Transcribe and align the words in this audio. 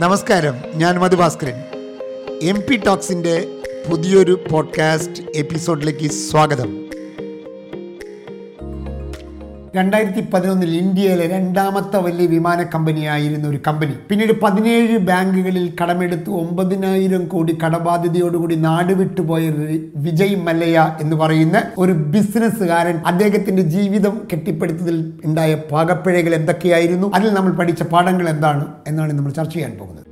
നമസ്കാരം 0.00 0.54
ഞാൻ 0.74 0.98
Madhu Bhaskaran 0.98 1.62
M 2.42 2.60
P 2.60 2.76
ടോക്സിന്റെ 2.76 3.48
പുതിയൊരു 3.90 4.44
പോഡ്കാസ്റ്റ് 4.50 5.22
എപ്പിസോഡിലേക്ക് 5.34 6.10
സ്വാഗതം. 6.10 6.77
രണ്ടായിരത്തി 9.78 10.22
പതിനൊന്നിൽ 10.34 10.70
ഇന്ത്യയിലെ 10.76 11.26
രണ്ടാമത്തെ 11.26 11.98
വലിയ 11.98 12.26
വിമാന 12.26 12.62
കമ്പനിയായിരുന്ന 12.74 13.46
ഒരു 13.48 13.60
കമ്പനി. 13.66 13.94
പിന്നീട് 14.10 14.32
പതിനേഴ് 14.42 14.96
ബാങ്കുകളിൽ 14.98 15.66
കടമെടുത്ത് 15.80 16.30
ഒമ്പതിനായിരം 16.30 17.24
കോടി 17.28 17.54
കടബാധ്യതയോടുകൂടി 17.64 18.56
നാട് 18.66 18.92
വിട്ടുപോയ 18.92 19.42
ഒരു 19.50 19.78
വിജയ് 19.96 20.36
മല്ലയ്യ 20.48 20.96
എന്ന് 21.00 21.16
പറയുന്ന 21.16 21.62
ഒരു 21.78 21.92
ബിസിനസ്സുകാരൻ 21.92 22.98
അദ്ദേഹത്തിന്റെ 23.06 23.62
ജീവിതം 23.62 24.16
കെട്ടിപ്പടുത്തതിൽ 24.32 24.98
ഉണ്ടായ 25.24 25.54
പാകപ്പിഴകൾ 25.72 26.34
എന്തൊക്കെയായിരുന്നു? 26.34 27.12
അതിൽ 27.14 27.30
നമ്മൾ 27.34 27.52
പഠിച്ച 27.52 27.82
പാഠങ്ങൾ 27.82 28.28
എന്താണ്? 28.28 28.66
എന്നാണ് 28.86 29.12
നമ്മൾ 29.12 29.32
ചർച്ച 29.32 29.54
ചെയ്യാൻ 29.54 29.74
പോകുന്നത്. 29.78 30.07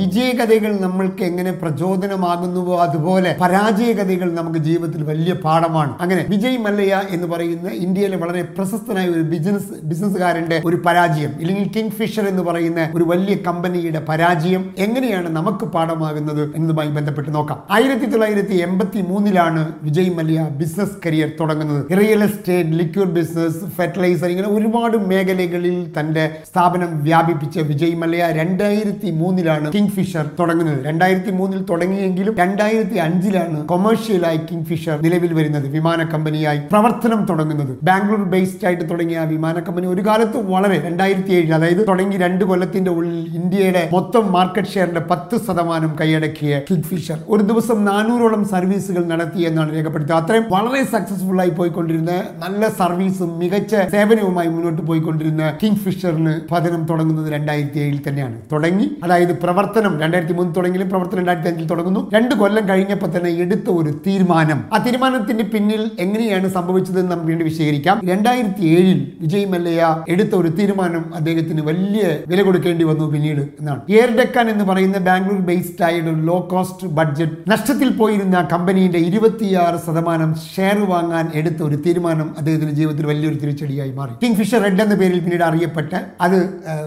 വിജയകഥകൾ 0.00 0.72
നമ്മൾക്ക് 0.84 1.22
എങ്ങനെ 1.30 1.52
പ്രചോദനമാകുന്നുവോ 1.60 2.74
അതുപോലെ 2.86 3.30
പരാജയകഥകൾ 3.42 4.28
നമുക്ക് 4.38 4.60
ജീവിതത്തിൽ 4.68 5.02
വലിയ 5.10 5.32
പാഠമാണ്. 5.44 5.92
അങ്ങനെ 6.00 6.22
വിജയ് 6.32 6.58
മല്ലയ്യ 6.66 6.96
എന്ന് 7.16 7.26
പറയുന്ന 7.32 7.68
ഇന്ത്യയിലെ 7.86 8.16
വളരെ 8.16 8.42
പ്രശസ്തനായ 8.56 9.06
ഒരു 9.14 9.24
ബിസിനസ് 9.32 9.72
ബിസിനസ്സുകാരന്റെ 9.90 10.58
ഒരു 10.64 10.78
പരാജയം 10.86 11.32
ഇല്ലെങ്കിൽ 11.42 11.66
കിങ് 11.76 11.94
ഫിഷർ 11.98 12.24
എന്ന് 12.32 12.42
പറയുന്ന 12.42 12.80
ഒരു 12.96 13.04
വലിയ 13.12 13.34
കമ്പനിയുടെ 13.48 14.02
പരാജയം 14.10 14.64
എങ്ങനെയാണ് 14.86 15.28
നമുക്ക് 15.38 15.66
പാഠമാകുന്നത് 15.74 16.42
എന്നതുമായി 16.56 16.90
ബന്ധപ്പെട്ട് 16.98 17.30
നോക്കാം. 17.34 17.58
ആയിരത്തി 17.76 18.06
തൊള്ളായിരത്തി 18.12 18.56
എൺപത്തി 18.66 19.00
മൂന്നിലാണ് 19.10 19.62
വിജയ് 19.82 20.12
മല്യ 20.18 20.38
ബിസിനസ് 20.60 20.96
കരിയർ 21.06 21.30
തുടങ്ങുന്നത്. 21.40 21.82
Real 22.00 22.22
estate 22.28 22.76
liquid 22.80 23.14
business 23.18 23.62
fertiliser 23.78 24.28
ഇങ്ങനെ 24.34 24.50
ഒരുപാട് 24.58 24.96
മേഖലകളിൽ 25.10 25.76
തന്റെ 25.98 26.24
സ്ഥാപനം 26.50 26.90
വ്യാപിപ്പിച്ച 27.08 27.58
വിജയ് 27.72 27.96
മല്യ 28.02 28.30
രണ്ടായിരത്തി 28.40 29.10
മൂന്നിലാണ് 29.20 29.66
കിങ് 29.76 29.87
ഫിഷർ 29.88 30.26
തുടങ്ങുന്നത്. 30.40 30.84
രണ്ടായിരത്തി 30.86 31.30
മൂന്നിൽ 31.30 31.62
തുടങ്ങിയെങ്കിലും 31.70 32.34
രണ്ടായിരത്തി 32.36 32.98
അഞ്ചിലാണ് 33.06 33.58
കൊമേഴ്ഷ്യലായി 33.66 34.40
കിങ് 34.50 34.64
ഫിഷർ 34.64 34.96
നിലവിൽ 35.02 35.34
വരുന്നത്. 35.34 35.66
വിമാന 35.68 36.02
കമ്പനിയായി 36.14 36.60
പ്രവർത്തനം 36.72 37.26
തുടങ്ങുന്നത്. 37.30 37.78
ബാംഗ്ലൂർ 37.82 38.24
ബേസ്ഡ് 38.34 38.66
ആയിട്ട് 38.66 38.90
തുടങ്ങിയ 38.90 39.18
വിമാന 39.34 39.58
കമ്പനി 39.60 39.86
ഒരു 39.86 40.06
കാലത്ത് 40.06 40.50
വളരെ 40.50 40.78
രണ്ടായിരത്തി 40.86 41.32
ഏഴിൽ 41.32 41.54
അതായത് 41.54 41.82
തുടങ്ങി 41.88 42.16
രണ്ട് 42.16 42.44
കൊല്ലത്തിന്റെ 42.44 42.90
ഉള്ളിൽ 42.90 43.34
ഇന്ത്യയുടെ 43.34 43.88
മൊത്തം 43.92 44.32
മാർക്കറ്റ് 44.32 44.68
ഷെയറിന്റെ 44.68 45.00
പത്ത് 45.10 45.36
ശതമാനം 45.46 45.96
കൈയടക്കിയ 46.00 46.60
കിങ് 46.70 46.82
ഫിഷർ 46.82 47.18
ഒരു 47.28 47.42
ദിവസം 47.42 47.84
നാനൂറോളം 47.84 48.44
സർവീസുകൾ 48.48 49.04
നടത്തി 49.04 49.42
എന്നാണ് 49.42 49.74
രേഖപ്പെടുത്തുക. 49.76 50.14
അത്രയും 50.14 50.44
വളരെ 50.50 50.82
സക്സസ്ഫുൾ 50.84 51.40
ആയി 51.40 51.50
പോയിക്കൊണ്ടിരുന്ന 51.50 52.10
നല്ല 52.44 52.68
സർവീസും 52.68 53.38
മികച്ച 53.38 53.74
സേവനവുമായി 53.92 54.48
മുന്നോട്ട് 54.48 54.82
പോയിക്കൊണ്ടിരുന്ന 54.82 55.58
കിങ് 55.62 55.76
ഫിഷറിന് 55.76 56.34
പതനം 56.50 56.84
തുടങ്ങുന്നത് 56.90 57.32
രണ്ടായിരത്തി 57.32 57.78
ഏഴിൽ 57.78 58.00
തന്നെയാണ്. 58.08 58.36
തുടങ്ങി 58.52 58.86
അതായത് 59.04 59.32
പ്രവർത്തനം 59.38 59.77
രണ്ടായിരത്തി 59.84 60.32
മൂന്ന് 60.32 60.54
തുടങ്ങിയും 60.54 60.88
പ്രവർത്തനം 60.88 61.18
രണ്ടായിരത്തി 61.18 61.48
അഞ്ചിൽ 61.48 61.66
തുടങ്ങുന്നു. 61.68 62.10
രണ്ട് 62.14 62.34
കൊല്ലം 62.34 62.68
കഴിഞ്ഞപ്പോൾ 62.68 63.10
തന്നെ 63.16 63.30
എടുത്ത 63.30 63.68
ഒരു 63.70 63.90
തീരുമാനം. 64.06 64.64
ആ 64.74 64.78
തീരുമാനത്തിന്റെ 64.84 65.44
പിന്നിൽ 65.44 65.90
എങ്ങനെയാണ് 65.98 66.48
സംഭവിച്ചതെന്ന് 66.48 67.10
നമുക്ക് 67.10 67.28
വീണ്ടും 67.28 67.46
വിശദീകരിക്കാം. 67.46 68.00
രണ്ടായിരത്തി 68.10 68.64
ഏഴിൽ 68.76 69.12
വിജയ് 69.20 69.46
മല്ലയ്യ 69.46 70.04
എടുത്ത 70.08 70.34
ഒരു 70.34 70.48
തീരുമാനം 70.48 71.14
അദ്ദേഹത്തിന് 71.14 71.62
വലിയ 71.70 72.02
വില 72.28 72.42
കൊടുക്കേണ്ടി 72.42 72.84
വന്നു 72.84 73.06
പിന്നീട് 73.12 73.42
എന്നാണ്. 73.60 73.80
എയർ 73.90 74.10
ഡെക്കാൻ 74.18 74.50
എന്ന് 74.50 74.64
പറയുന്ന 74.64 74.98
ബാംഗ്ലൂർ 75.08 75.40
ബേസ്ഡ് 75.50 75.84
ആയ 75.88 76.00
ഒരു 76.00 76.14
ലോ 76.28 76.38
കോസ്റ്റ് 76.52 76.86
ബഡ്ജറ്റ് 76.98 77.50
നഷ്ടത്തിൽ 77.50 77.90
പോയിരുന്ന 77.90 78.48
കമ്പനിയുടെ 78.52 78.98
ഇരുപത്തിയാറ് 78.98 79.78
ശതമാനം 79.86 80.34
ഷെയർ 80.56 80.78
വാങ്ങാൻ 80.90 81.26
എടുത്ത 81.34 81.62
ഒരു 81.62 81.76
തീരുമാനം 81.86 82.34
അദ്ദേഹത്തിന്റെ 82.38 82.74
ജീവിതത്തിൽ 82.74 83.06
വലിയൊരു 83.06 83.38
തിരിച്ചടിയായി 83.44 83.92
മാറി. 83.92 84.14
കിങ് 84.22 84.34
ഫിഷർ 84.34 84.62
റെഡ് 84.62 84.82
എന്ന 84.82 84.94
പേരിൽ 84.94 85.20
പിന്നീട് 85.20 85.44
അറിയപ്പെട്ട് 85.50 85.98
അത് 86.20 86.38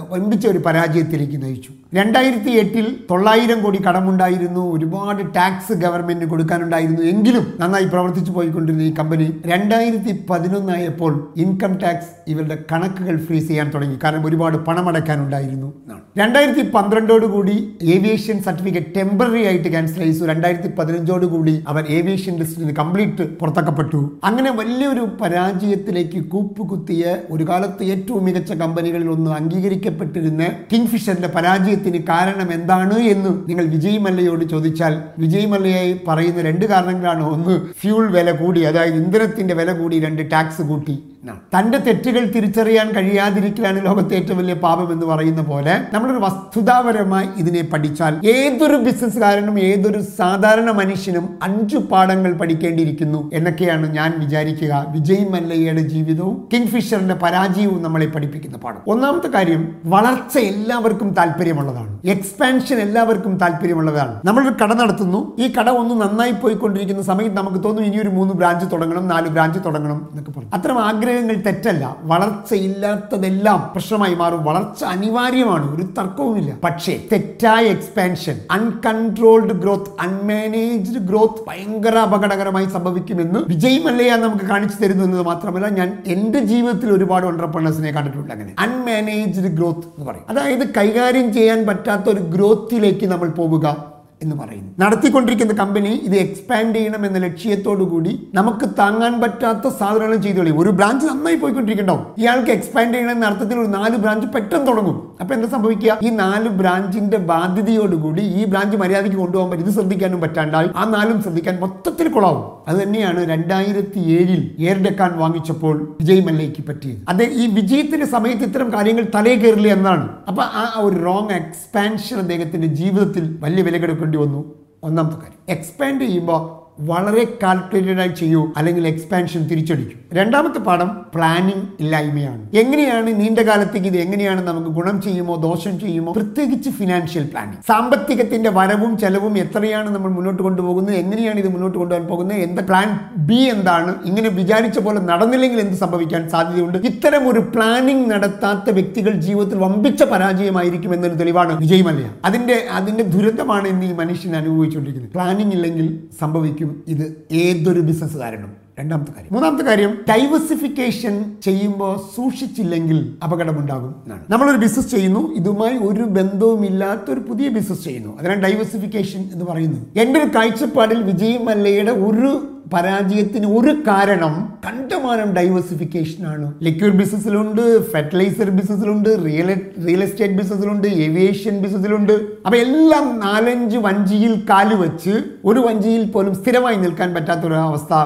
ഒൻപിച്ച 0.09 0.47
ഒരു 0.47 0.57
പരാജയത്തിലേക്ക് 0.57 1.41
നയിച്ചു. 1.43 1.71
രണ്ടായിരത്തി 1.93 2.51
എട്ടിൽ 2.51 2.80
തൊള്ളായിരം 3.11 3.63
കോടി 3.63 3.79
കടമുണ്ടായിരുന്നു 3.89 4.73
ഒരുപാട് 4.73 5.33
ടാക്സ് 5.35 5.73
ഗവൺമെന്റിന് 5.73 6.29
കൊടുക്കാനുണ്ടായിരുന്നു. 6.29 7.01
എങ്കിലും 7.01 7.53
നന്നായി 7.59 7.85
പ്രവർത്തിച്ചു 7.85 8.31
പോയിക്കൊണ്ടിരുന്ന 8.31 8.83
ഈ 8.83 8.93
കമ്പനി 8.93 9.33
രണ്ടായിരത്തി 9.45 10.25
പതിനൊന്നായപ്പോൾ 10.29 11.33
ഇൻകം 11.37 11.73
ടാക്സ് 11.83 12.11
ഇവരുടെ 12.27 12.57
കണക്കുകൾ 12.71 13.17
ഫ്രീസ് 13.25 13.47
ചെയ്യാൻ 13.47 13.71
തുടങ്ങി. 13.75 13.97
കാരണം 14.03 14.25
ഒരുപാട് 14.25 14.57
പണമടയ്ക്കാനുണ്ടായിരുന്നു 14.57 15.73
എന്നാണ്. 15.83 16.01
രണ്ടായിരത്തി 16.17 16.69
പന്ത്രണ്ടോട് 16.69 17.25
കൂടി 17.25 17.77
ഏവിയേഷൻ 17.81 18.43
സർട്ടിഫിക്കറ്റ് 18.43 18.95
ടെമ്പററി 18.95 19.45
ആയിട്ട് 19.45 19.69
ക്യാൻസൽ 19.69 20.03
ചെയ്തു. 20.03 20.25
രണ്ടായിരത്തി 20.25 20.67
പതിനഞ്ചോട് 20.79 21.25
കൂടി 21.25 21.63
അവർ 21.67 21.85
ഏവിയേഷൻ 21.89 22.35
ലിസ്റ്റിൽ 22.35 22.61
നിന്ന് 22.61 22.75
കംപ്ലീറ്റ് 22.75 23.23
പുറത്താക്കപ്പെട്ടു. 23.37 24.19
അങ്ങനെ 24.23 24.51
വലിയൊരു 24.51 25.07
പരാജയത്തിലേക്ക് 25.21 26.19
കൂപ്പുകുത്തിയ 26.23 27.17
ഒരു 27.31 27.43
കാലത്ത് 27.49 27.83
ഏറ്റവും 27.83 28.25
മികച്ച 28.25 28.53
കമ്പനികളിൽ 28.53 29.09
ഒന്ന് 29.09 29.31
അംഗീകരിക്കപ്പെട്ടിരുന്ന 29.31 30.47
കിങ് 30.73 30.87
ഫിഷറിന്റെ 30.87 31.27
പരാജയത്തിന് 31.27 31.99
കാരണം 32.09 32.51
എന്താണ് 32.61 32.99
എന്ന് 32.99 33.49
നിങ്ങൾ 33.49 33.65
വിജയ് 33.65 33.99
മല്ലയോട് 33.99 34.43
ചോദിച്ചാൽ 34.45 35.01
വിജയ് 35.19 35.45
മല്ലയായി 35.45 36.01
പറയുന്ന 36.07 36.41
രണ്ട് 36.41 36.65
കാരണങ്ങളാണ്. 36.65 37.23
ഒന്ന് 37.29 37.73
ഫ്യൂൾ 37.81 38.11
വില 38.11 38.31
കൂടി 38.31 38.61
അതായത് 38.61 38.93
ഇന്ധനത്തിന്റെ 38.93 39.53
വില 39.53 39.71
കൂടി 39.71 39.99
രണ്ട് 39.99 40.31
ടാക്സ് 40.31 40.61
കൂട്ടി. 40.61 40.95
തന്റെ 41.29 41.77
തെറ്റുകൾ 41.77 42.23
തിരിച്ചറിയാൻ 42.25 42.91
കഴിയാതിരിക്കലാണ് 42.91 43.85
ലോകത്തെ 43.85 44.15
ഏറ്റവും 44.15 44.37
വലിയ 44.37 44.53
പാപം 44.53 44.91
എന്ന് 44.93 45.05
പറയുന്ന 45.05 45.41
പോലെ 45.41 45.81
നമ്മളൊരു 45.93 46.19
വസ്തുതാപരമായി 46.19 47.27
ഇതിനെ 47.37 47.61
പഠിച്ചാൽ 47.61 48.21
ഏതൊരു 48.25 48.75
ബിസിനസ്സുകാരനും 48.75 49.59
ഏതൊരു 49.59 50.01
സാധാരണ 50.01 50.71
മനുഷ്യനും 50.71 51.39
അഞ്ചു 51.43 51.77
പാഠങ്ങൾ 51.77 52.33
പഠിക്കേണ്ടിയിരിക്കുന്നു 52.33 53.31
എന്നൊക്കെയാണ് 53.33 53.93
ഞാൻ 53.93 54.13
വിചാരിക്കുക. 54.19 54.85
വിജയ് 54.89 55.29
മല്ലയ്യയുടെ 55.29 55.81
ജീവിതവും 55.81 56.49
കിങ് 56.53 56.67
ഫിഷറിന്റെ 56.67 57.15
പരാജയവും 57.15 57.83
നമ്മളെ 57.83 58.05
പഠിപ്പിക്കുന്ന 58.05 58.57
പാഠം. 58.57 58.81
ഒന്നാമത്തെ 58.87 59.27
കാര്യം 59.27 59.75
വളർച്ച 59.85 60.37
എല്ലാവർക്കും 60.37 61.09
താല്പര്യമുള്ളതാണ്. 61.09 61.99
എക്സ്പാൻഷൻ 62.05 62.77
എല്ലാവർക്കും 62.77 63.37
താല്പര്യമുള്ളതാണ്. 63.37 64.21
നമ്മളൊരു 64.25 64.63
കട 64.63 64.73
നടത്തുന്നു. 64.73 65.37
ഈ 65.39 65.53
കട 65.59 65.69
ഒന്ന് 65.69 65.95
നന്നായി 66.01 66.31
പോയിക്കൊണ്ടിരിക്കുന്ന 66.31 67.01
സമയത്ത് 67.01 67.37
നമുക്ക് 67.37 67.63
തോന്നും 67.63 67.85
ഇനി 67.85 67.97
ഒരു 67.97 68.09
മൂന്ന് 68.09 68.33
ബ്രാഞ്ച് 68.33 68.65
തുടങ്ങണം 68.71 69.07
നാല് 69.07 69.27
ബ്രാഞ്ച് 69.27 69.59
തുടങ്ങണം 69.65 70.07
എന്നൊക്കെ 70.11 70.31
പറഞ്ഞു. 70.31 70.51
അത്തരം 70.53 70.79
ആഗ്രഹങ്ങൾ 71.11 71.35
തെറ്റല്ല. 71.35 71.95
വളർച്ചയില്ലാത്തതെല്ലാം 72.01 73.69
പ്രശ്നമായി 73.73 74.15
മാറും. 74.15 74.43
വളർച്ച 74.43 74.83
അനിവാര്യമാണ്. 74.83 75.75
ഒരു 75.75 75.83
തർക്കവുമില്ല. 75.83 76.53
പക്ഷേ 76.63 77.03
തെറ്റായ 77.11 77.63
expansion 77.63 78.39
uncontrolled 78.51 79.53
growth 79.53 80.01
unmanaged 80.01 80.99
growth 80.99 81.49
ഭയങ്കര 81.49 81.97
അപകടകരമായി 81.97 82.65
സംഭവിക്കുമെന്ന് 82.65 83.39
വിജയ് 83.39 83.79
മല്ലയ്യ 83.79 84.15
നമുക്ക് 84.15 84.45
കാണിച്ചു 84.45 84.83
തരുന്നു 84.83 85.03
എന്നത് 85.03 85.21
മാത്രമല്ല 85.21 85.67
ഞാൻ 85.67 86.03
എന്റെ 86.07 86.39
ജീവിതത്തിൽ 86.39 86.91
ഒരുപാട് 86.91 87.25
ഓണ്ടർപ്രണേഴ്സിനെ 87.25 87.91
കണ്ടിട്ടുണ്ട് 87.91 88.33
അങ്ങനെ. 88.33 88.55
അൺമാനേജ്ഡ് 88.59 89.47
ഗ്രോത്ത് 89.47 89.79
എന്ന് 89.79 90.05
പറയും. 90.05 90.25
അതായത് 90.29 90.73
കൈകാര്യം 90.77 91.33
ചെയ്യാൻ 91.33 91.67
പറ്റാത്ത 91.67 92.09
ഒരു 92.09 92.19
ഗ്രോത്തിലേക്ക് 92.19 93.05
നമ്മൾ 93.05 93.29
പോവുക. 93.29 93.90
എന്ന് 94.23 94.35
പറയുന്നു. 94.35 94.71
നടത്തിക്കൊണ്ടിരിക്കുന്ന 94.79 95.53
കമ്പനി 95.53 95.89
ഇത് 95.89 96.15
എക്സ്പാൻഡ് 96.15 96.75
ചെയ്യണം 96.75 97.05
എന്ന 97.05 97.17
ലക്ഷ്യത്തോടു 97.17 97.83
കൂടി 97.83 98.27
നമുക്ക് 98.33 98.65
താങ്ങാൻ 98.79 99.21
പറ്റാത്ത 99.21 99.67
സാധനങ്ങൾ 99.67 100.15
ചെയ്തു 100.15 100.39
കളയും. 100.39 100.59
ഒരു 100.59 100.69
ബ്രാഞ്ച് 100.69 101.05
നന്നായി 101.05 101.35
പോയിക്കൊണ്ടിരിക്കണ്ടാവും. 101.35 102.05
ഇയാൾക്ക് 102.17 102.51
എക്സ്പാൻഡ് 102.51 102.93
ചെയ്യണം 102.93 103.11
എന്ന 103.11 103.25
അർത്ഥത്തിൽ 103.25 103.59
ഒരു 103.59 103.67
നാല് 103.67 103.95
ബ്രാഞ്ച് 103.95 104.27
പെട്ടെന്ന് 104.27 104.67
തുടങ്ങും. 104.67 105.11
അപ്പൊ 105.21 105.35
എന്താ 105.35 105.47
സംഭവിക്കുക? 105.47 105.97
ഈ 106.03 106.09
നാല് 106.09 106.49
ബ്രാഞ്ചിന്റെ 106.49 107.17
ബാധ്യതയോടുകൂടി 107.17 108.21
ഈ 108.21 108.45
ബ്രാഞ്ച് 108.45 108.77
മര്യാദയ്ക്ക് 108.77 109.17
കൊണ്ടുപോകാൻ 109.17 109.51
പറ്റും. 109.51 109.65
ഇത് 109.65 109.73
ശ്രദ്ധിക്കാനും 109.73 110.21
പറ്റാണ്ടായി. 110.21 110.69
ആ 110.75 110.85
നാലും 110.85 111.21
ശ്രദ്ധിക്കാൻ 111.21 111.59
മൊത്തത്തിൽ 111.59 112.07
കുളാവും. 112.07 112.61
അത് 112.67 112.83
തന്നെയാണ് 112.83 113.29
രണ്ടായിരത്തി 113.29 113.99
ഏഴിൽ 113.99 114.55
എയർ 114.59 114.77
ഡെക്കാൻ 114.77 115.17
വാങ്ങിച്ചപ്പോൾ 115.17 115.95
വിജയ് 116.01 116.21
മല്ലയ്ക്ക് 116.21 116.67
പറ്റിയത്. 116.67 116.97
അത് 117.09 117.23
ഈ 117.23 117.47
വിജയത്തിന്റെ 117.47 118.05
സമയത്ത് 118.05 118.43
ഇത്തരം 118.43 118.73
കാര്യങ്ങൾ 118.73 119.05
തലേ 119.15 119.35
കയറില്ല 119.35 119.67
എന്നാണ്. 119.67 120.09
അപ്പൊ 120.27 120.43
ആ 120.43 120.73
ഒരു 120.79 120.95
റോങ് 120.95 121.31
എക്സ്പാൻഷൻ 121.31 122.17
അദ്ദേഹത്തിന്റെ 122.17 122.67
ജീവിതത്തിൽ 122.67 123.37
വലിയ 123.39 123.63
വില 123.63 123.77
കൊടുക്കേണ്ടി 123.77 124.10
വന്നു. 124.17 124.55
ഒന്നാമത്തെ 124.83 125.15
കാര്യം. 125.15 125.39
എക്സ്പാൻഡ് 125.49 126.01
ചെയ്യുമ്പോൾ 126.01 126.60
വളരെ 126.79 127.37
കാൽക്കുലേറ്റഡ് 127.43 127.99
ആയി 127.99 128.07
ചെയ്യൂ 128.07 128.51
അല്ലെങ്കിൽ 128.57 128.87
എക്സ്പാൻഷൻ 128.87 129.47
തിരിച്ചടിക്കും. 129.47 129.99
രണ്ടാമത്തെ 130.13 130.59
പാഠം 130.59 131.05
പ്ലാനിങ് 131.15 131.61
ഇല്ലായ്മയാണ്. 131.79 132.49
എങ്ങനെയാണ് 132.53 133.21
നീണ്ട 133.21 133.39
കാലത്തേക്ക് 133.39 133.87
ഇത് 133.87 133.97
എങ്ങനെയാണ് 133.97 134.47
നമുക്ക് 134.47 134.67
ഗുണം 134.67 135.01
ചെയ്യുമോ 135.01 135.35
ദോഷം 135.35 135.79
ചെയ്യുമോ? 135.79 136.13
പ്രത്യേകിച്ച് 136.13 136.69
ഫിനാൻഷ്യൽ 136.69 137.23
പ്ലാനിങ് 137.23 137.61
സാമ്പത്തികത്തിന്റെ 137.67 138.49
വരവും 138.49 138.97
ചെലവും 138.97 139.37
എത്രയാണ് 139.37 139.89
നമ്മൾ 139.95 140.11
മുന്നോട്ട് 140.11 140.43
കൊണ്ടുപോകുന്നത് 140.43 140.95
എങ്ങനെയാണ് 140.95 141.39
ഇത് 141.39 141.47
മുന്നോട്ട് 141.47 141.77
കൊണ്ടുപോകാൻ 141.77 142.07
പോകുന്നത് 142.07 142.37
എന്താ 142.37 142.63
പ്ലാൻ 142.69 142.99
ബി 143.17 143.33
എന്താണ് 143.33 143.95
ഇങ്ങനെ 144.05 144.29
വിചാരിച്ച 144.29 144.79
പോലെ 144.79 144.99
നടന്നില്ലെങ്കിൽ 144.99 145.59
എന്ത് 145.59 145.73
സംഭവിക്കാൻ 145.73 146.29
സാധ്യതയുണ്ട്? 146.29 146.77
ഇത്തരം 146.77 147.29
ഒരു 147.29 147.39
പ്ലാനിങ് 147.39 148.11
നടത്താത്ത 148.11 148.69
വ്യക്തികൾ 148.69 149.11
ജീവിതത്തിൽ 149.11 149.57
വമ്പിച്ച 149.59 150.03
പരാജയമായിരിക്കും 150.03 150.93
എന്നൊരു 150.93 151.13
തെളിവാണ് 151.13 151.57
വിജയ് 151.57 151.81
മല്യ. 151.81 152.09
അതിന്റെ 152.25 152.65
അതിന്റെ 152.71 153.03
ദുരന്തമാണ് 153.03 153.67
ഇന്ന് 153.67 153.85
ഈ 153.85 153.93
മനുഷ്യൻ 153.93 154.35
അനുഭവിച്ചുകൊണ്ടിരിക്കുന്നത്. 154.35 155.13
പ്ലാനിങ് 155.13 155.51
ഇല്ലെങ്കിൽ 155.51 155.99
സംഭവിക്കും 156.19 156.60
ഇത് 156.87 157.23
ഏതൊരു 157.31 157.79
ബിസിനസ്സുകാരനും. 157.79 158.61
രണ്ടാമത്തെ 158.79 159.11
കാര്യം. 159.11 159.29
മൂന്നാമത്തെ 159.33 159.63
കാര്യം 159.63 159.97
ഡൈവേഴ്സിഫിക്കേഷൻ 160.09 161.35
ചെയ്യുമ്പോൾ 161.43 161.97
സൂക്ഷിച്ചില്ലെങ്കിൽ 162.15 163.13
അപകടമുണ്ടാകും 163.23 163.95
എന്നാണ്. 164.03 164.23
നമ്മളൊരു 164.29 164.57
ബിസിനസ് 164.57 164.91
ചെയ്യുന്നു 164.91 165.35
ഇതുമായി 165.35 165.77
ഒരു 165.77 166.03
ബന്ധവുമില്ലാത്ത 166.03 167.11
ഒരു 167.11 167.19
പുതിയ 167.19 167.49
ബിസിനസ് 167.49 167.83
ചെയ്യുന്നു. 167.83 168.19
അതിനാണ് 168.19 168.43
ഡൈവേഴ്സിഫിക്കേഷൻ 168.43 169.29
എന്ന് 169.33 169.45
പറയുന്നത്. 169.45 169.99
എന്റെ 169.99 170.19
ഒരു 170.19 170.29
കാഴ്ചപ്പാടിൽ 170.35 171.03
വിജയ് 171.03 171.37
മല്ലയുടെ 171.37 171.91
ഒരു 171.91 172.60
പരാജയത്തിന് 172.73 173.47
ഒരു 173.57 173.71
കാരണം 173.87 174.33
കണ്ടമാനം 174.65 175.29
ഡൈവേഴ്സിഫിക്കേഷൻ 175.37 176.21
ആണ്. 176.33 176.47
ലിക്വിഡ് 176.67 176.97
ബിസിനസ്സിലുണ്ട് 176.99 177.61
ഫെർട്ടിലൈസർ 177.91 178.49
ബിസിനസ്സിലുണ്ട് 178.57 179.09
റിയൽ 179.25 179.49
റിയൽ 179.85 180.01
എസ്റ്റേറ്റ് 180.05 180.37
ബിസിനസ്സിലുണ്ട് 180.39 180.87
ഏവിയേഷൻ 181.05 181.55
ബിസിനസ്സിലുണ്ട് 181.63 182.13
അപ്പൊ 182.45 182.55
എല്ലാം 182.65 183.05
നാലഞ്ച് 183.25 183.77
വഞ്ചിയിൽ 183.87 184.33
കാൽ 184.49 184.69
വെച്ച് 184.83 185.13
ഒരു 185.49 185.59
വഞ്ചിയിൽ 185.67 186.03
പോലും 186.13 186.35
സ്ഥിരമായി 186.39 186.77
നിൽക്കാൻ 186.83 187.09
പറ്റാത്ത 187.17 187.45
ഒരു 187.49 187.57
അവസ്ഥ 187.67 188.01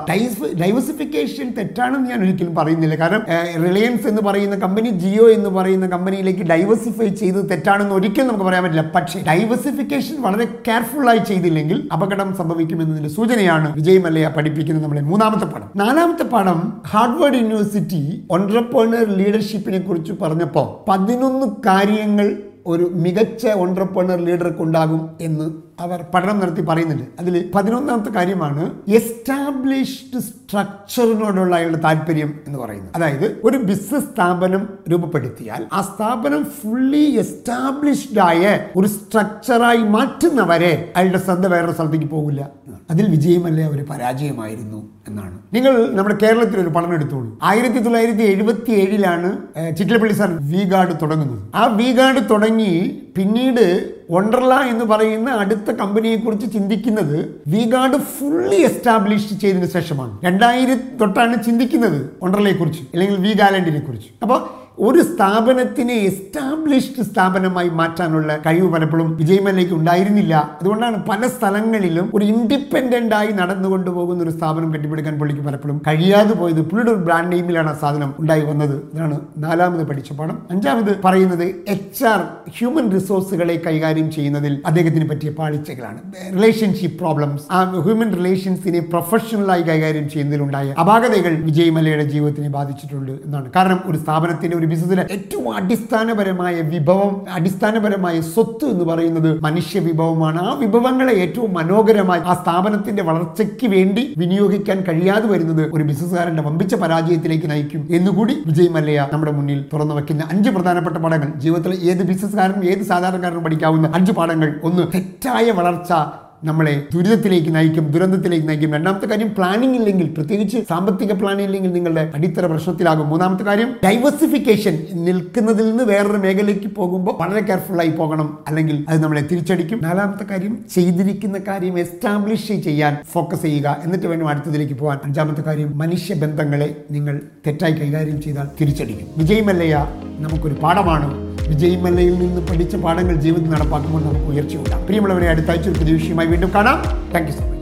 ഡൈവേഴ്സിഫിക്കേഷൻ 0.61 1.47
തെറ്റാണെന്ന് 1.57 2.09
ഞാൻ 2.13 2.19
ഒരിക്കലും 2.25 2.53
പറയുന്നില്ല. 2.59 2.95
കാരണം 3.03 3.23
റിലയൻസ് 3.65 4.07
എന്ന് 4.11 4.23
പറയുന്ന 4.29 4.57
കമ്പനി 4.65 4.89
ജിയോ 5.03 5.27
എന്ന് 5.37 5.51
പറയുന്ന 5.57 5.87
കമ്പനിയിലേക്ക് 5.95 6.45
ഡൈവേഴ്സിഫൈ 6.53 7.09
ചെയ്ത് 7.21 7.39
തെറ്റാണെന്ന് 7.51 7.95
ഒരിക്കലും 7.99 8.27
നമുക്ക് 8.27 8.47
പറയാൻ 8.49 8.63
പറ്റില്ല. 8.65 8.85
പക്ഷേ 8.97 9.19
ഡൈവേഴ്സിഫിക്കേഷൻ 9.29 10.15
വളരെ 10.27 10.47
കെയർഫുള്ളായി 10.69 11.23
ചെയ്തില്ലെങ്കിൽ 11.31 11.77
അപകടം 11.97 12.29
സംഭവിക്കുമെന്നതിന്റെ 12.41 13.13
സൂചനയാണ് 13.17 13.67
വിജയ് 13.79 14.01
മല്ലയ 14.05 14.27
പഠിപ്പിക്കുന്നത് 14.55 14.85
നമ്മളെ 14.85 15.01
മൂന്നാമത്തെ 15.01 15.45
പാഠം. 15.45 15.69
നാലാമത്തെ 15.75 16.23
പാഠം 16.23 16.59
ഹാർഡ്വേർഡ് 16.87 17.35
യൂണിവേഴ്സിറ്റി 17.35 18.01
ഓൺട്രപ്രണർ 18.31 19.05
ലീഡർഷിപ്പിനെ 19.19 19.79
കുറിച്ച് 19.79 20.13
പറഞ്ഞപ്പോൾ 20.21 20.67
പതിനൊന്ന് 20.89 21.47
കാര്യങ്ങൾ 21.67 22.27
ഒരു 22.67 22.85
മികച്ച 22.95 23.45
ഓൺട്രപ്രണർ 23.63 24.19
ലീഡർക്ക് 24.27 24.61
ഉണ്ടാകും 24.61 25.01
എന്ന് 25.21 25.47
അവർ 25.79 26.05
പഠനം 26.13 26.39
നടത്തി 26.39 26.61
പറയുന്നുണ്ട്. 26.61 27.03
അതിൽ 27.19 27.51
പതിനൊന്നാമത്തെ 27.55 28.09
കാര്യമാണ് 28.09 28.71
എസ്റ്റാബ്ലിഷ്ഡ് 28.87 30.19
സ്ട്രക്ചറിനോടുള്ള 30.19 31.55
അയാളുടെ 31.55 31.79
താല്പര്യം 31.83 32.39
എന്ന് 32.47 32.59
പറയുന്നത്. 32.59 32.91
അതായത് 32.95 33.39
ഒരു 33.43 33.57
ബിസിനസ് 33.57 34.05
സ്ഥാപനം 34.05 34.69
രൂപപ്പെടുത്തിയാൽ 34.91 35.65
ആ 35.73 35.81
സ്ഥാപനം 35.81 36.45
ഫുള്ളി 36.45 37.03
എസ്റ്റാബ്ലിഷ്ഡ് 37.23 38.19
ആയ 38.19 38.59
ഒരു 38.75 38.87
സ്ട്രക്ചറായി 38.87 39.77
മാറ്റുന്നവരെ 39.77 40.93
അയാളുടെ 40.95 41.17
ശ്രദ്ധ 41.17 41.47
വേറൊരു 41.47 41.71
സ്ഥലത്തേക്ക് 41.71 42.05
പോകില്ല 42.05 42.49
അതിൽ 42.91 43.09
വിജയമല്ലേ 43.09 43.67
ഒരു 43.67 43.83
പരാജയമായിരുന്നു 43.89 44.89
എന്നാണ്. 45.07 45.37
നിങ്ങൾ 45.53 45.91
നമ്മുടെ 45.93 46.17
കേരളത്തിൽ 46.23 46.59
ഒരു 46.59 46.69
പഠനം 46.69 46.93
എടുത്തോളൂ. 46.93 47.37
ആയിരത്തി 47.43 47.77
തൊള്ളായിരത്തി 47.77 48.23
എഴുപത്തി 48.23 48.71
ഏഴിലാണ് 48.71 49.37
ചിറ്റിലപ്പള്ളി 49.77 50.13
സാർ 50.13 50.31
വി 50.51 50.63
ഗാർഡ് 50.63 50.95
തുടങ്ങുന്നത്. 51.01 51.43
ആ 51.55 51.65
വി 51.65 51.91
ഗാർഡ് 51.91 52.29
തുടങ്ങി 52.29 53.01
പിന്നീട് 53.17 53.94
വണ്ടർല 54.11 54.53
എന്ന് 54.53 54.85
പറയുന്ന 54.85 55.29
അടുത്ത 55.29 55.71
കമ്പനിയെക്കുറിച്ച് 55.71 56.53
ചിന്തിക്കുന്നത് 56.53 57.17
വി 57.47 57.69
ഗാർഡ് 57.69 57.97
ഫുള്ളി 57.97 58.55
എസ്റ്റാബ്ലിഷ് 58.55 59.39
ചെയ്തതിനു 59.41 59.65
ശേഷമാണ്. 59.65 60.17
രണ്ടായിരം 60.23 60.81
തൊട്ടാണ് 61.01 61.43
ചിന്തിക്കുന്നത് 61.43 62.11
വണ്ടർലയെ 62.23 62.53
കുറിച്ച് 62.53 62.83
അല്ലെങ്കിൽ 62.93 63.17
വി 63.17 63.33
ഗാലൻഡിനെ 63.33 63.79
കുറിച്ച്. 63.79 64.07
അപ്പോൾ 64.21 64.64
ഒരു 64.79 65.01
സ്ഥാപനത്തിനെ 65.01 65.93
എസ്റ്റാബ്ലിഷ്ഡ് 65.93 67.03
സ്ഥാപനമായി 67.03 67.69
മാറ്റാനുള്ള 67.69 68.39
കഴിവ് 68.45 68.73
പലപ്പോഴും 68.73 69.17
വിജയമല്ലേക്ക് 69.17 69.73
ഉണ്ടായിരുന്നില്ല. 69.73 70.57
അതുകൊണ്ടാണ് 70.61 71.03
പല 71.09 71.27
സ്ഥലങ്ങളിലും 71.27 72.11
ഒരു 72.13 72.25
ഇൻഡിപെൻഡന്റ് 72.25 73.15
ആയി 73.15 73.27
നടന്നുകൊണ്ട് 73.27 73.91
പോകുന്ന 73.91 74.23
ഒരു 74.23 74.29
സ്ഥാപനം 74.29 74.73
കെട്ടിപ്പിടിക്കാൻ 74.73 75.19
പുള്ളിക്ക് 75.19 75.41
പലപ്പോഴും 75.41 75.81
കഴിയാതെ 75.87 76.33
പോയത്. 76.33 76.61
പുള്ളിയുടെ 76.61 76.91
ഒരു 76.91 76.99
ബ്രാൻഡ് 76.99 77.31
നെയിമിലാണ് 77.31 77.69
ആ 77.69 77.73
സാധനം 77.73 78.15
ഉണ്ടായി 78.19 78.41
വന്നത്. 78.41 78.75
ഇതാണ് 78.93 79.19
നാലാമത് 79.37 79.87
പഠിച്ച 79.87 80.13
പാഠം. 80.13 80.37
അഞ്ചാമത് 80.51 80.91
പറയുന്നത് 81.05 81.43
എച്ച് 81.67 82.03
ആർ 82.03 82.21
ഹ്യൂമൻ 82.57 82.91
റിസോഴ്സുകളെ 82.91 83.61
കൈകാര്യം 83.67 84.11
ചെയ്യുന്നതിൽ 84.11 84.61
അദ്ദേഹത്തിന് 84.65 85.09
പറ്റിയ 85.09 85.31
പാളിച്ചകളാണ്. 85.31 85.99
റിലേഷൻഷിപ്പ് 86.35 86.97
പ്രോബ്ലംസ് 86.97 87.45
ആ 87.51 87.63
ഹ്യൂമൻ 87.87 88.13
റിലേഷൻസിനെ 88.15 88.79
പ്രൊഫഷണലായി 88.79 89.61
കൈകാര്യം 89.61 90.09
ചെയ്യുന്നതിലുണ്ടായ 90.09 90.75
അപാകതകൾ 90.79 91.35
വിജയമലയുടെ 91.35 92.03
ജീവിതത്തിനെ 92.03 92.49
ബാധിച്ചിട്ടുണ്ട് 92.49 93.11
എന്നാണ്. 93.11 93.51
കാരണം 93.55 93.81
ഒരു 93.85 93.97
സ്ഥാപനത്തിന്റെ 93.97 94.57
ഒരു 94.57 94.63
ബിസിനസ്സിലെ 94.65 95.07
ഏറ്റവും 95.11 95.55
അടിസ്ഥാനപരമായ 95.55 96.61
വിഭവം 96.61 97.25
അടിസ്ഥാനപരമായ 97.31 98.21
സ്വത്ത് 98.21 98.65
എന്ന് 98.65 98.85
പറയുന്നത് 98.85 99.41
മനുഷ്യ 99.41 99.79
വിഭവമാണ്. 99.79 100.41
ആ 100.41 100.53
വിഭവങ്ങളെ 100.53 101.13
ഏറ്റവും 101.13 101.53
മനോഹരമായി 101.53 102.21
ആ 102.25 102.33
സ്ഥാപനത്തിന്റെ 102.33 103.03
വളർച്ചയ്ക്ക് 103.03 103.67
വേണ്ടി 103.67 104.13
വിനിയോഗിക്കാൻ 104.17 104.81
കഴിയാതെ 104.81 105.27
വരുന്നത് 105.27 105.71
ഒരു 105.73 105.83
ബിസിനസ്സുകാരന്റെ 105.83 106.43
വമ്പിച്ച 106.43 106.75
പരാജയത്തിലേക്ക് 106.75 107.51
നയിക്കും. 107.51 107.87
എന്നുകൂടി 107.91 108.37
വിജയ് 108.45 108.69
മല്ലയ 108.69 109.07
നമ്മുടെ 109.13 109.31
മുന്നിൽ 109.31 109.65
തുറന്നു 109.73 109.95
വയ്ക്കുന്ന 109.95 110.23
അഞ്ച് 110.31 110.49
പ്രധാനപ്പെട്ട 110.49 110.97
പാഠങ്ങൾ. 110.97 111.39
ജീവിതത്തിൽ 111.39 111.73
ഏത് 111.89 112.03
ബിസിനസ്സുകാരനും 112.03 112.65
ഏത് 112.65 112.83
സാധാരണക്കാരനും 112.83 113.43
പഠിക്കാവുന്ന 113.43 113.91
അഞ്ച് 113.95 114.11
പാഠങ്ങൾ. 114.11 114.59
ഒന്ന് 114.63 114.83
തെറ്റായ 114.95 115.51
വളർച്ച 115.51 115.93
നമ്മളെ 116.43 116.83
ദുരിതത്തിലേക്ക് 116.93 117.55
നയിക്കും 117.55 117.91
ദുരന്തത്തിലേക്ക് 117.91 118.47
നയിക്കും. 118.47 118.73
രണ്ടാമത്തെ 118.73 119.05
കാര്യം 119.05 119.35
പ്ലാനിംഗ് 119.37 119.75
ഇല്ലെങ്കിൽ 119.75 120.07
പ്രത്യേകിച്ച് 120.09 120.57
സാമ്പത്തിക 120.69 121.11
പ്ലാനിംഗ് 121.11 121.43
ഇല്ലെങ്കിൽ 121.43 121.71
നിങ്ങളുടെ 121.71 122.11
അടിത്തറ 122.15 122.45
പ്രശ്നത്തിലാകും. 122.45 123.09
മൂന്നാമത്തെ 123.09 123.43
കാര്യം 123.43 123.75
ഡൈവേഴ്സിഫിക്കേഷൻ 123.85 124.85
നിൽക്കുന്നതിൽ 124.93 125.69
നിന്ന് 125.69 125.83
വേറൊരു 125.83 126.17
മേഖലയ്ക്ക് 126.17 126.75
പോകുമ്പോൾ 126.75 127.17
വളരെ 127.17 127.41
കെയർഫുൾ 127.41 127.79
ആയി 127.79 127.89
പോകണം 127.89 128.39
അല്ലെങ്കിൽ 128.47 128.85
അത് 128.89 129.03
നമ്മളെ 129.03 129.27
തിരിച്ചടിക്കും. 129.31 129.83
നാലാമത്തെ 129.83 130.23
കാര്യം 130.23 130.65
ചെയ്തിരിക്കുന്ന 130.75 131.39
കാര്യം 131.47 131.79
എസ്റ്റാബ്ലിഷ് 131.79 132.53
ചെയ്യാൻ 132.53 132.97
ഫോക്കസ് 133.11 133.41
ചെയ്യുക. 133.41 133.77
എന്നിട്ട് 133.83 134.07
വേണം 134.07 134.27
അടുത്തതിലേക്ക് 134.27 134.73
പോകാൻ. 134.73 134.99
അഞ്ചാമത്തെ 135.03 135.41
കാര്യം 135.41 135.77
മനുഷ്യ 135.77 136.15
ബന്ധങ്ങളെ 136.15 136.75
നിങ്ങൾ 136.91 137.21
തെറ്റായി 137.47 137.71
കൈകാര്യം 137.71 138.21
ചെയ്താൽ 138.21 138.47
തിരിച്ചടിക്കും. 138.61 139.07
വിജയമല്ലയ 139.17 139.87
നമുക്കൊരു 140.19 140.53
പാഠമാണ്. 140.63 141.24
വിജയ് 141.49 141.77
മല്ലയിൽ 141.85 142.15
നിന്ന് 142.23 142.41
പഠിച്ച 142.49 142.75
പാഠങ്ങൾ 142.85 143.15
ജീവിതത്തിൽ 143.25 143.51
നടപ്പാക്കുമ്പോൾ 143.55 144.01
നമുക്ക് 144.07 144.29
ഉയർച്ചയുണ്ടാകും 144.33 144.85
പ്രിയമുള്ളവരെ 144.87 145.27
അടുത്ത 145.33 145.51
ആഴ്ച 145.53 145.67
ഒരു 145.71 145.79
പുതിയ 145.81 145.95
വീണ്ടും 146.33 146.51
കാണാം. 146.55 146.77
Thank 147.13 147.31
so 147.37 147.43
much 147.43 147.54